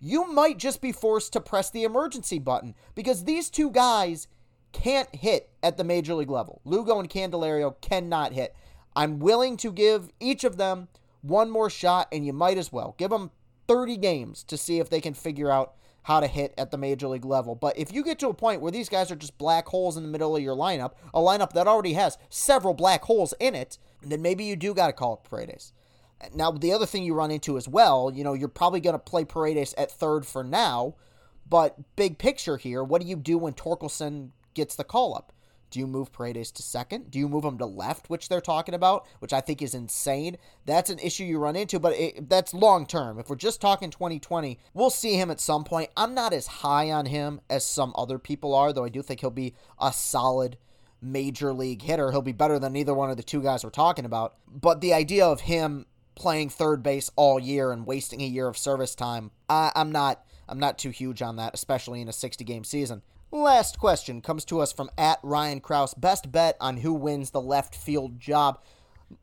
you 0.00 0.32
might 0.32 0.58
just 0.58 0.80
be 0.80 0.92
forced 0.92 1.32
to 1.34 1.40
press 1.40 1.70
the 1.70 1.84
emergency 1.84 2.38
button 2.38 2.74
because 2.94 3.24
these 3.24 3.50
two 3.50 3.70
guys 3.70 4.28
can't 4.72 5.14
hit 5.14 5.50
at 5.62 5.76
the 5.76 5.84
major 5.84 6.14
league 6.14 6.30
level. 6.30 6.60
Lugo 6.64 6.98
and 6.98 7.08
Candelario 7.08 7.80
cannot 7.80 8.32
hit. 8.32 8.54
I'm 8.96 9.18
willing 9.18 9.56
to 9.58 9.72
give 9.72 10.10
each 10.20 10.44
of 10.44 10.56
them 10.56 10.88
one 11.22 11.50
more 11.50 11.70
shot, 11.70 12.08
and 12.12 12.26
you 12.26 12.32
might 12.32 12.58
as 12.58 12.72
well 12.72 12.94
give 12.98 13.10
them 13.10 13.30
30 13.66 13.96
games 13.96 14.44
to 14.44 14.56
see 14.56 14.78
if 14.78 14.90
they 14.90 15.00
can 15.00 15.14
figure 15.14 15.50
out 15.50 15.74
how 16.04 16.20
to 16.20 16.26
hit 16.26 16.54
at 16.56 16.70
the 16.70 16.78
major 16.78 17.08
league 17.08 17.24
level. 17.24 17.54
But 17.54 17.78
if 17.78 17.92
you 17.92 18.04
get 18.04 18.18
to 18.20 18.28
a 18.28 18.34
point 18.34 18.60
where 18.60 18.72
these 18.72 18.88
guys 18.88 19.10
are 19.10 19.16
just 19.16 19.38
black 19.38 19.66
holes 19.66 19.96
in 19.96 20.02
the 20.02 20.08
middle 20.08 20.36
of 20.36 20.42
your 20.42 20.56
lineup, 20.56 20.92
a 21.12 21.20
lineup 21.20 21.52
that 21.54 21.66
already 21.66 21.94
has 21.94 22.18
several 22.28 22.74
black 22.74 23.02
holes 23.02 23.34
in 23.40 23.54
it, 23.54 23.78
then 24.02 24.22
maybe 24.22 24.44
you 24.44 24.54
do 24.54 24.74
got 24.74 24.86
to 24.88 24.92
call 24.92 25.14
up 25.14 25.28
Paredes. 25.28 25.72
Now, 26.34 26.50
the 26.50 26.72
other 26.72 26.86
thing 26.86 27.04
you 27.04 27.14
run 27.14 27.30
into 27.30 27.56
as 27.56 27.68
well, 27.68 28.10
you 28.14 28.22
know, 28.22 28.34
you're 28.34 28.48
probably 28.48 28.80
going 28.80 28.94
to 28.94 28.98
play 28.98 29.24
Paredes 29.24 29.74
at 29.76 29.90
third 29.90 30.26
for 30.26 30.44
now, 30.44 30.94
but 31.48 31.96
big 31.96 32.18
picture 32.18 32.56
here, 32.56 32.84
what 32.84 33.02
do 33.02 33.08
you 33.08 33.16
do 33.16 33.36
when 33.36 33.52
Torkelson 33.52 34.30
gets 34.54 34.76
the 34.76 34.84
call 34.84 35.14
up? 35.14 35.32
Do 35.74 35.80
you 35.80 35.88
move 35.88 36.12
Paredes 36.12 36.52
to 36.52 36.62
second? 36.62 37.10
Do 37.10 37.18
you 37.18 37.28
move 37.28 37.44
him 37.44 37.58
to 37.58 37.66
left, 37.66 38.08
which 38.08 38.28
they're 38.28 38.40
talking 38.40 38.76
about, 38.76 39.08
which 39.18 39.32
I 39.32 39.40
think 39.40 39.60
is 39.60 39.74
insane? 39.74 40.36
That's 40.66 40.88
an 40.88 41.00
issue 41.00 41.24
you 41.24 41.40
run 41.40 41.56
into, 41.56 41.80
but 41.80 41.94
it, 41.94 42.28
that's 42.28 42.54
long 42.54 42.86
term. 42.86 43.18
If 43.18 43.28
we're 43.28 43.34
just 43.34 43.60
talking 43.60 43.90
2020, 43.90 44.56
we'll 44.72 44.88
see 44.88 45.16
him 45.16 45.32
at 45.32 45.40
some 45.40 45.64
point. 45.64 45.90
I'm 45.96 46.14
not 46.14 46.32
as 46.32 46.46
high 46.46 46.92
on 46.92 47.06
him 47.06 47.40
as 47.50 47.66
some 47.66 47.92
other 47.98 48.20
people 48.20 48.54
are, 48.54 48.72
though 48.72 48.84
I 48.84 48.88
do 48.88 49.02
think 49.02 49.18
he'll 49.18 49.30
be 49.30 49.54
a 49.80 49.92
solid 49.92 50.58
major 51.02 51.52
league 51.52 51.82
hitter. 51.82 52.12
He'll 52.12 52.22
be 52.22 52.30
better 52.30 52.60
than 52.60 52.76
either 52.76 52.94
one 52.94 53.10
of 53.10 53.16
the 53.16 53.24
two 53.24 53.42
guys 53.42 53.64
we're 53.64 53.70
talking 53.70 54.04
about. 54.04 54.36
But 54.46 54.80
the 54.80 54.94
idea 54.94 55.26
of 55.26 55.40
him 55.40 55.86
playing 56.14 56.50
third 56.50 56.84
base 56.84 57.10
all 57.16 57.40
year 57.40 57.72
and 57.72 57.84
wasting 57.84 58.20
a 58.22 58.26
year 58.26 58.46
of 58.46 58.56
service 58.56 58.94
time, 58.94 59.32
I, 59.50 59.72
I'm 59.74 59.90
not 59.90 60.24
I'm 60.48 60.60
not 60.60 60.78
too 60.78 60.90
huge 60.90 61.20
on 61.20 61.34
that, 61.36 61.52
especially 61.52 62.00
in 62.00 62.08
a 62.08 62.12
60 62.12 62.44
game 62.44 62.62
season. 62.62 63.02
Last 63.34 63.80
question 63.80 64.20
comes 64.20 64.44
to 64.44 64.60
us 64.60 64.72
from 64.72 64.90
at 64.96 65.18
Ryan 65.24 65.58
Kraus. 65.58 65.92
Best 65.92 66.30
bet 66.30 66.56
on 66.60 66.76
who 66.76 66.94
wins 66.94 67.32
the 67.32 67.40
left 67.40 67.74
field 67.74 68.20
job. 68.20 68.60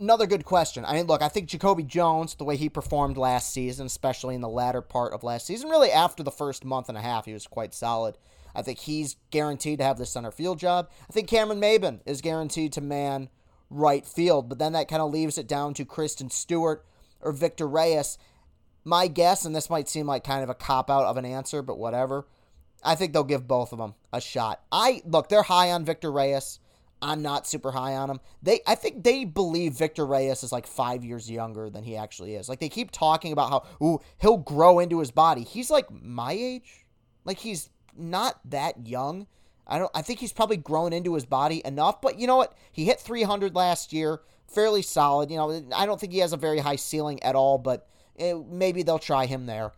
Another 0.01 0.27
good 0.27 0.43
question. 0.43 0.83
I 0.83 0.95
mean, 0.95 1.07
look, 1.07 1.21
I 1.21 1.29
think 1.29 1.47
Jacoby 1.47 1.83
Jones, 1.83 2.35
the 2.35 2.43
way 2.43 2.57
he 2.57 2.67
performed 2.67 3.15
last 3.15 3.53
season, 3.53 3.85
especially 3.85 4.35
in 4.35 4.41
the 4.41 4.49
latter 4.49 4.81
part 4.81 5.13
of 5.13 5.23
last 5.23 5.47
season, 5.47 5.69
really 5.69 5.89
after 5.89 6.23
the 6.23 6.29
first 6.29 6.65
month 6.65 6.89
and 6.89 6.97
a 6.97 7.01
half, 7.01 7.23
he 7.23 7.31
was 7.31 7.47
quite 7.47 7.73
solid. 7.73 8.17
I 8.53 8.63
think 8.63 8.79
he's 8.79 9.15
guaranteed 9.29 9.79
to 9.79 9.85
have 9.85 9.97
the 9.97 10.05
center 10.05 10.31
field 10.31 10.59
job. 10.59 10.89
I 11.09 11.13
think 11.13 11.29
Cameron 11.29 11.61
Maybin 11.61 12.01
is 12.05 12.19
guaranteed 12.19 12.73
to 12.73 12.81
man 12.81 13.29
right 13.69 14.05
field, 14.05 14.49
but 14.49 14.59
then 14.59 14.73
that 14.73 14.89
kind 14.89 15.01
of 15.01 15.09
leaves 15.09 15.37
it 15.37 15.47
down 15.47 15.73
to 15.75 15.85
Christin 15.85 16.29
Stewart 16.29 16.85
or 17.21 17.31
Victor 17.31 17.65
Reyes. 17.65 18.17
My 18.83 19.07
guess, 19.07 19.45
and 19.45 19.55
this 19.55 19.69
might 19.69 19.87
seem 19.87 20.05
like 20.05 20.25
kind 20.25 20.43
of 20.43 20.49
a 20.49 20.53
cop 20.53 20.89
out 20.89 21.05
of 21.05 21.15
an 21.15 21.23
answer, 21.23 21.61
but 21.61 21.79
whatever. 21.79 22.25
I 22.83 22.95
think 22.95 23.13
they'll 23.13 23.23
give 23.23 23.47
both 23.47 23.71
of 23.71 23.79
them 23.79 23.93
a 24.11 24.21
shot. 24.21 24.61
I 24.71 25.01
look, 25.05 25.29
they're 25.29 25.43
high 25.43 25.71
on 25.71 25.85
Victor 25.85 26.11
Reyes. 26.11 26.59
I'm 27.01 27.23
not 27.23 27.47
super 27.47 27.71
high 27.71 27.95
on 27.95 28.09
him. 28.09 28.19
They 28.43 28.61
I 28.67 28.75
think 28.75 29.03
they 29.03 29.25
believe 29.25 29.73
Victor 29.73 30.05
Reyes 30.05 30.43
is 30.43 30.51
like 30.51 30.67
5 30.67 31.03
years 31.03 31.29
younger 31.29 31.69
than 31.69 31.83
he 31.83 31.95
actually 31.95 32.35
is. 32.35 32.47
Like 32.47 32.59
they 32.59 32.69
keep 32.69 32.91
talking 32.91 33.31
about 33.33 33.49
how 33.49 33.85
ooh, 33.85 33.99
he'll 34.19 34.37
grow 34.37 34.79
into 34.79 34.99
his 34.99 35.11
body. 35.11 35.43
He's 35.43 35.71
like 35.71 35.87
my 35.91 36.31
age. 36.31 36.85
Like 37.25 37.39
he's 37.39 37.69
not 37.97 38.39
that 38.49 38.87
young. 38.87 39.27
I 39.67 39.79
don't 39.79 39.91
I 39.95 40.01
think 40.01 40.19
he's 40.19 40.33
probably 40.33 40.57
grown 40.57 40.93
into 40.93 41.15
his 41.15 41.25
body 41.25 41.61
enough, 41.65 42.01
but 42.01 42.19
you 42.19 42.27
know 42.27 42.37
what? 42.37 42.55
He 42.71 42.85
hit 42.85 42.99
300 42.99 43.55
last 43.55 43.93
year, 43.93 44.21
fairly 44.47 44.81
solid. 44.81 45.31
You 45.31 45.37
know, 45.37 45.65
I 45.75 45.85
don't 45.85 45.99
think 45.99 46.13
he 46.13 46.19
has 46.19 46.33
a 46.33 46.37
very 46.37 46.59
high 46.59 46.75
ceiling 46.75 47.21
at 47.23 47.35
all, 47.35 47.57
but 47.57 47.87
it, 48.15 48.45
maybe 48.47 48.83
they'll 48.83 48.99
try 48.99 49.25
him 49.25 49.45
there. 49.45 49.71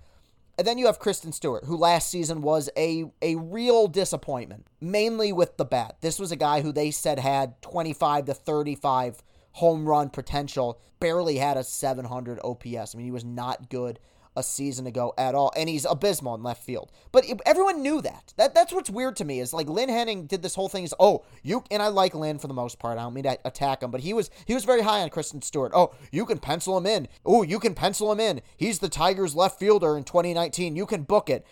And 0.58 0.68
then 0.68 0.78
you 0.78 0.86
have 0.86 1.00
Christin 1.00 1.34
Stewart, 1.34 1.66
who 1.66 1.76
last 1.76 2.10
season 2.10 2.42
was 2.42 2.70
a, 2.78 3.06
a 3.24 3.36
real 3.36 3.88
disappointment, 3.88 4.68
mainly 4.80 5.34
with 5.34 5.58
the 5.58 5.66
bat. 5.66 5.98
This 6.02 6.20
was 6.20 6.32
a 6.32 6.36
guy 6.36 6.62
who 6.62 6.72
they 6.72 6.92
said 6.92 7.18
had 7.18 7.60
25 7.64 8.26
to 8.26 8.34
35 8.36 9.24
home 9.54 9.88
run 9.88 10.10
potential, 10.10 10.80
barely 11.00 11.38
had 11.38 11.58
a 11.58 11.64
700 11.64 12.40
OPS. 12.44 12.94
I 12.94 12.98
mean, 12.98 13.06
he 13.06 13.12
was 13.12 13.26
not 13.26 13.70
good 13.70 14.00
a 14.36 14.44
season 14.44 14.88
ago 14.88 15.14
at 15.18 15.36
all, 15.36 15.52
and 15.56 15.70
he's 15.70 15.86
abysmal 15.86 16.36
in 16.36 16.44
left 16.44 16.64
field. 16.64 16.92
But 17.12 17.26
everyone 17.46 17.82
knew 17.82 18.02
that. 18.02 18.34
That 18.38 18.54
that's 18.54 18.74
what's 18.74 18.90
weird 18.90 19.16
to 19.18 19.26
me 19.26 19.40
is 19.40 19.54
like 19.54 19.68
Lynn 19.68 19.90
Henning 19.90 20.26
did 20.26 20.42
this 20.42 20.56
whole 20.56 20.70
thing. 20.70 20.84
Is 20.84 20.96
oh 21.00 21.24
you 21.42 21.64
and 21.72 21.82
I 21.82 21.88
like 21.88 22.16
Lynn 22.16 22.40
for 22.40 22.48
the 22.48 22.54
most 22.54 22.80
part. 22.80 22.98
I 22.98 23.04
don't 23.04 23.14
mean 23.14 23.24
to 23.26 23.38
attack 23.46 23.84
him, 23.84 23.92
but 23.92 24.02
he 24.02 24.14
was 24.14 24.30
he 24.46 24.54
was 24.54 24.66
very 24.66 24.82
high 24.82 25.02
on 25.02 25.10
Christin 25.10 25.44
Stewart. 25.44 25.72
Oh, 25.76 25.94
you 26.12 26.26
can 26.26 26.40
pencil 26.40 26.78
him 26.78 26.86
in. 26.86 27.08
Oh, 27.26 27.44
you 27.44 27.60
can 27.60 27.76
pencil 27.76 28.12
him 28.12 28.20
in. 28.20 28.42
He's 28.58 28.80
the 28.80 28.90
Tigers 28.90 29.36
left 29.36 29.60
fielder 29.60 29.98
in 29.98 30.04
2019. 30.04 30.76
You 30.76 30.86
can 30.86 31.04
book 31.04 31.30
it. 31.30 31.46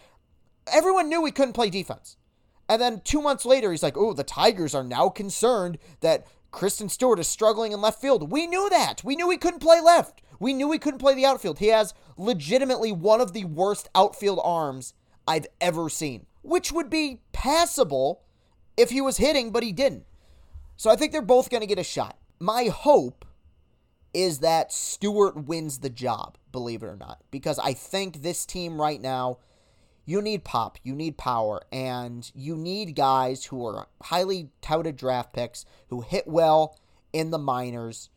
Everyone 0.71 1.09
knew 1.09 1.25
he 1.25 1.31
couldn't 1.31 1.53
play 1.53 1.69
defense. 1.69 2.17
And 2.69 2.81
then 2.81 3.01
two 3.03 3.21
months 3.21 3.45
later, 3.45 3.71
he's 3.71 3.83
like, 3.83 3.97
oh, 3.97 4.13
the 4.13 4.23
Tigers 4.23 4.73
are 4.73 4.83
now 4.83 5.09
concerned 5.09 5.77
that 5.99 6.25
Christin 6.51 6.89
Stewart 6.89 7.19
is 7.19 7.27
struggling 7.27 7.71
in 7.71 7.81
left 7.81 8.01
field. 8.01 8.31
We 8.31 8.47
knew 8.47 8.69
that. 8.69 9.03
We 9.03 9.15
knew 9.15 9.29
he 9.29 9.37
couldn't 9.37 9.61
play 9.61 9.79
left. 9.79 10.21
We 10.39 10.53
knew 10.53 10.71
he 10.71 10.79
couldn't 10.79 10.99
play 10.99 11.13
the 11.13 11.25
outfield. 11.25 11.59
He 11.59 11.67
has 11.67 11.93
legitimately 12.17 12.91
one 12.91 13.21
of 13.21 13.33
the 13.33 13.45
worst 13.45 13.89
outfield 13.93 14.39
arms 14.43 14.93
I've 15.27 15.47
ever 15.61 15.89
seen, 15.89 16.25
which 16.41 16.71
would 16.71 16.89
be 16.89 17.21
passable 17.31 18.23
if 18.75 18.89
he 18.89 19.01
was 19.01 19.17
hitting, 19.17 19.51
but 19.51 19.63
he 19.63 19.71
didn't. 19.71 20.05
So 20.77 20.89
I 20.89 20.95
think 20.95 21.11
they're 21.11 21.21
both 21.21 21.49
going 21.49 21.61
to 21.61 21.67
get 21.67 21.77
a 21.79 21.83
shot. 21.83 22.17
My 22.39 22.65
hope 22.65 23.23
is 24.13 24.39
that 24.39 24.73
Stewart 24.73 25.45
wins 25.45 25.79
the 25.79 25.89
job, 25.89 26.37
believe 26.51 26.83
it 26.83 26.87
or 26.87 26.97
not, 26.97 27.21
because 27.29 27.59
I 27.59 27.73
think 27.73 28.21
this 28.21 28.45
team 28.45 28.81
right 28.81 28.99
now, 28.99 29.37
you 30.05 30.21
need 30.21 30.43
pop, 30.43 30.77
you 30.83 30.95
need 30.95 31.17
power, 31.17 31.61
and 31.71 32.31
you 32.33 32.55
need 32.55 32.95
guys 32.95 33.45
who 33.45 33.65
are 33.65 33.87
highly 34.01 34.49
touted 34.61 34.95
draft 34.95 35.33
picks 35.33 35.65
who 35.89 36.01
hit 36.01 36.27
well 36.27 36.77
in 37.13 37.31
the 37.31 37.37
minors 37.37 38.09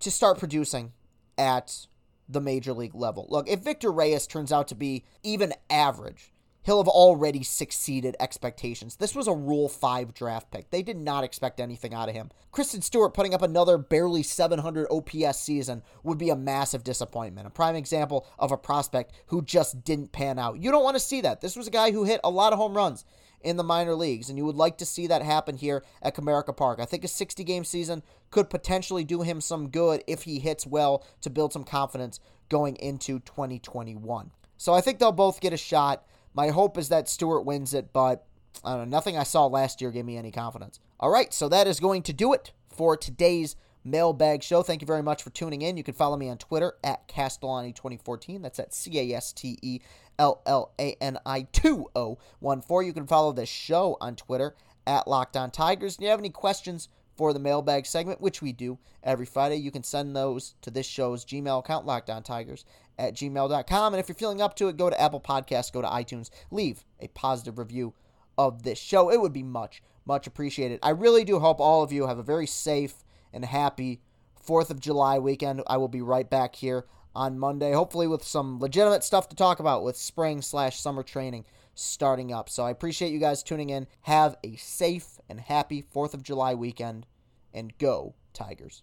to 0.00 0.10
start 0.10 0.38
producing 0.38 0.92
at 1.38 1.86
the 2.28 2.40
major 2.40 2.72
league 2.72 2.94
level. 2.94 3.26
Look, 3.28 3.48
if 3.48 3.60
Victor 3.60 3.90
Reyes 3.90 4.26
turns 4.26 4.52
out 4.52 4.68
to 4.68 4.74
be 4.74 5.04
even 5.22 5.52
average, 5.70 6.31
he'll 6.62 6.82
have 6.82 6.88
already 6.88 7.42
succeeded 7.42 8.16
expectations. 8.20 8.96
This 8.96 9.14
was 9.14 9.26
a 9.26 9.34
Rule 9.34 9.68
5 9.68 10.14
draft 10.14 10.50
pick. 10.50 10.70
They 10.70 10.82
did 10.82 10.96
not 10.96 11.24
expect 11.24 11.60
anything 11.60 11.94
out 11.94 12.08
of 12.08 12.14
him. 12.14 12.30
Christin 12.52 12.82
Stewart 12.82 13.14
putting 13.14 13.34
up 13.34 13.42
another 13.42 13.78
barely 13.78 14.22
700 14.22 14.86
OPS 14.90 15.38
season 15.38 15.82
would 16.02 16.18
be 16.18 16.30
a 16.30 16.36
massive 16.36 16.84
disappointment. 16.84 17.46
A 17.46 17.50
prime 17.50 17.76
example 17.76 18.26
of 18.38 18.52
a 18.52 18.56
prospect 18.56 19.12
who 19.26 19.42
just 19.42 19.84
didn't 19.84 20.12
pan 20.12 20.38
out. 20.38 20.60
You 20.60 20.70
don't 20.70 20.84
want 20.84 20.96
to 20.96 21.00
see 21.00 21.20
that. 21.22 21.40
This 21.40 21.56
was 21.56 21.66
a 21.66 21.70
guy 21.72 21.90
who 21.90 22.04
hit 22.04 22.20
a 22.22 22.30
lot 22.30 22.52
of 22.52 22.58
home 22.58 22.76
runs 22.76 23.04
in 23.42 23.56
the 23.56 23.64
minor 23.64 23.94
leagues, 23.94 24.28
and 24.28 24.38
you 24.38 24.44
would 24.44 24.56
like 24.56 24.78
to 24.78 24.86
see 24.86 25.06
that 25.08 25.22
happen 25.22 25.56
here 25.56 25.82
at 26.00 26.14
Comerica 26.14 26.56
Park. 26.56 26.78
I 26.80 26.84
think 26.84 27.04
a 27.04 27.08
60 27.08 27.42
game 27.44 27.64
season 27.64 28.02
could 28.30 28.50
potentially 28.50 29.04
do 29.04 29.22
him 29.22 29.40
some 29.40 29.68
good 29.68 30.04
if 30.06 30.22
he 30.22 30.38
hits 30.38 30.66
well 30.66 31.04
to 31.22 31.30
build 31.30 31.52
some 31.52 31.64
confidence 31.64 32.20
going 32.48 32.76
into 32.76 33.18
2021. 33.20 34.30
So 34.56 34.72
I 34.72 34.80
think 34.80 34.98
they'll 34.98 35.12
both 35.12 35.40
get 35.40 35.52
a 35.52 35.56
shot. 35.56 36.06
My 36.34 36.48
hope 36.48 36.78
is 36.78 36.88
that 36.88 37.08
Stewart 37.08 37.44
wins 37.44 37.74
it, 37.74 37.92
but 37.92 38.24
I 38.64 38.76
don't 38.76 38.90
know, 38.90 38.96
nothing 38.96 39.16
I 39.16 39.22
saw 39.22 39.46
last 39.46 39.80
year 39.80 39.90
gave 39.90 40.04
me 40.04 40.16
any 40.16 40.30
confidence. 40.30 40.80
All 41.00 41.10
right, 41.10 41.32
so 41.32 41.48
that 41.48 41.66
is 41.66 41.80
going 41.80 42.02
to 42.02 42.12
do 42.12 42.32
it 42.32 42.52
for 42.70 42.96
today's 42.96 43.56
mailbag 43.84 44.42
show. 44.42 44.62
Thank 44.62 44.80
you 44.80 44.86
very 44.86 45.02
much 45.02 45.22
for 45.22 45.30
tuning 45.30 45.62
in. 45.62 45.76
You 45.76 45.82
can 45.82 45.94
follow 45.94 46.16
me 46.16 46.28
on 46.28 46.38
Twitter 46.38 46.74
at 46.84 47.08
Castellani2014. 47.08 48.42
That's 48.42 48.58
at 48.58 48.74
C 48.74 48.98
A 48.98 49.16
S 49.16 49.32
T 49.32 49.58
E 49.62 49.80
L 50.18 50.42
L 50.46 50.72
A 50.78 50.94
N 51.00 51.18
I 51.26 51.42
2014. 51.52 52.86
You 52.86 52.92
can 52.92 53.06
follow 53.06 53.32
this 53.32 53.48
show 53.48 53.96
on 54.00 54.16
Twitter 54.16 54.54
at 54.86 55.08
Locked 55.08 55.36
On 55.36 55.50
Tigers. 55.50 55.96
If 55.96 56.00
you 56.00 56.08
have 56.08 56.18
any 56.18 56.30
questions 56.30 56.88
for 57.22 57.32
the 57.32 57.38
mailbag 57.38 57.86
segment, 57.86 58.20
which 58.20 58.42
we 58.42 58.50
do 58.50 58.76
every 59.04 59.26
Friday, 59.26 59.54
you 59.54 59.70
can 59.70 59.84
send 59.84 60.16
those 60.16 60.56
to 60.60 60.72
this 60.72 60.86
show's 60.86 61.24
Gmail 61.24 61.60
account, 61.60 62.24
Tigers 62.24 62.64
at 62.98 63.14
gmail.com. 63.14 63.94
And 63.94 64.00
if 64.00 64.08
you're 64.08 64.16
feeling 64.16 64.42
up 64.42 64.56
to 64.56 64.66
it, 64.66 64.76
go 64.76 64.90
to 64.90 65.00
Apple 65.00 65.20
Podcasts, 65.20 65.72
go 65.72 65.80
to 65.80 65.86
iTunes, 65.86 66.30
leave 66.50 66.84
a 66.98 67.06
positive 67.06 67.60
review 67.60 67.94
of 68.36 68.64
this 68.64 68.80
show. 68.80 69.08
It 69.08 69.20
would 69.20 69.32
be 69.32 69.44
much, 69.44 69.84
much 70.04 70.26
appreciated. 70.26 70.80
I 70.82 70.90
really 70.90 71.22
do 71.22 71.38
hope 71.38 71.60
all 71.60 71.84
of 71.84 71.92
you 71.92 72.08
have 72.08 72.18
a 72.18 72.24
very 72.24 72.48
safe 72.48 73.04
and 73.32 73.44
happy 73.44 74.00
4th 74.44 74.70
of 74.70 74.80
July 74.80 75.20
weekend. 75.20 75.62
I 75.68 75.76
will 75.76 75.86
be 75.86 76.02
right 76.02 76.28
back 76.28 76.56
here 76.56 76.86
on 77.14 77.38
Monday, 77.38 77.70
hopefully 77.70 78.08
with 78.08 78.24
some 78.24 78.58
legitimate 78.58 79.04
stuff 79.04 79.28
to 79.28 79.36
talk 79.36 79.60
about 79.60 79.84
with 79.84 79.96
spring 79.96 80.42
slash 80.42 80.80
summer 80.80 81.04
training 81.04 81.44
starting 81.74 82.32
up. 82.32 82.48
So 82.48 82.64
I 82.64 82.70
appreciate 82.70 83.12
you 83.12 83.18
guys 83.18 83.44
tuning 83.44 83.70
in. 83.70 83.86
Have 84.02 84.36
a 84.42 84.56
safe 84.56 85.20
and 85.28 85.40
happy 85.40 85.82
4th 85.82 86.14
of 86.14 86.22
July 86.22 86.54
weekend, 86.54 87.06
and 87.52 87.76
go, 87.78 88.14
Tigers. 88.32 88.82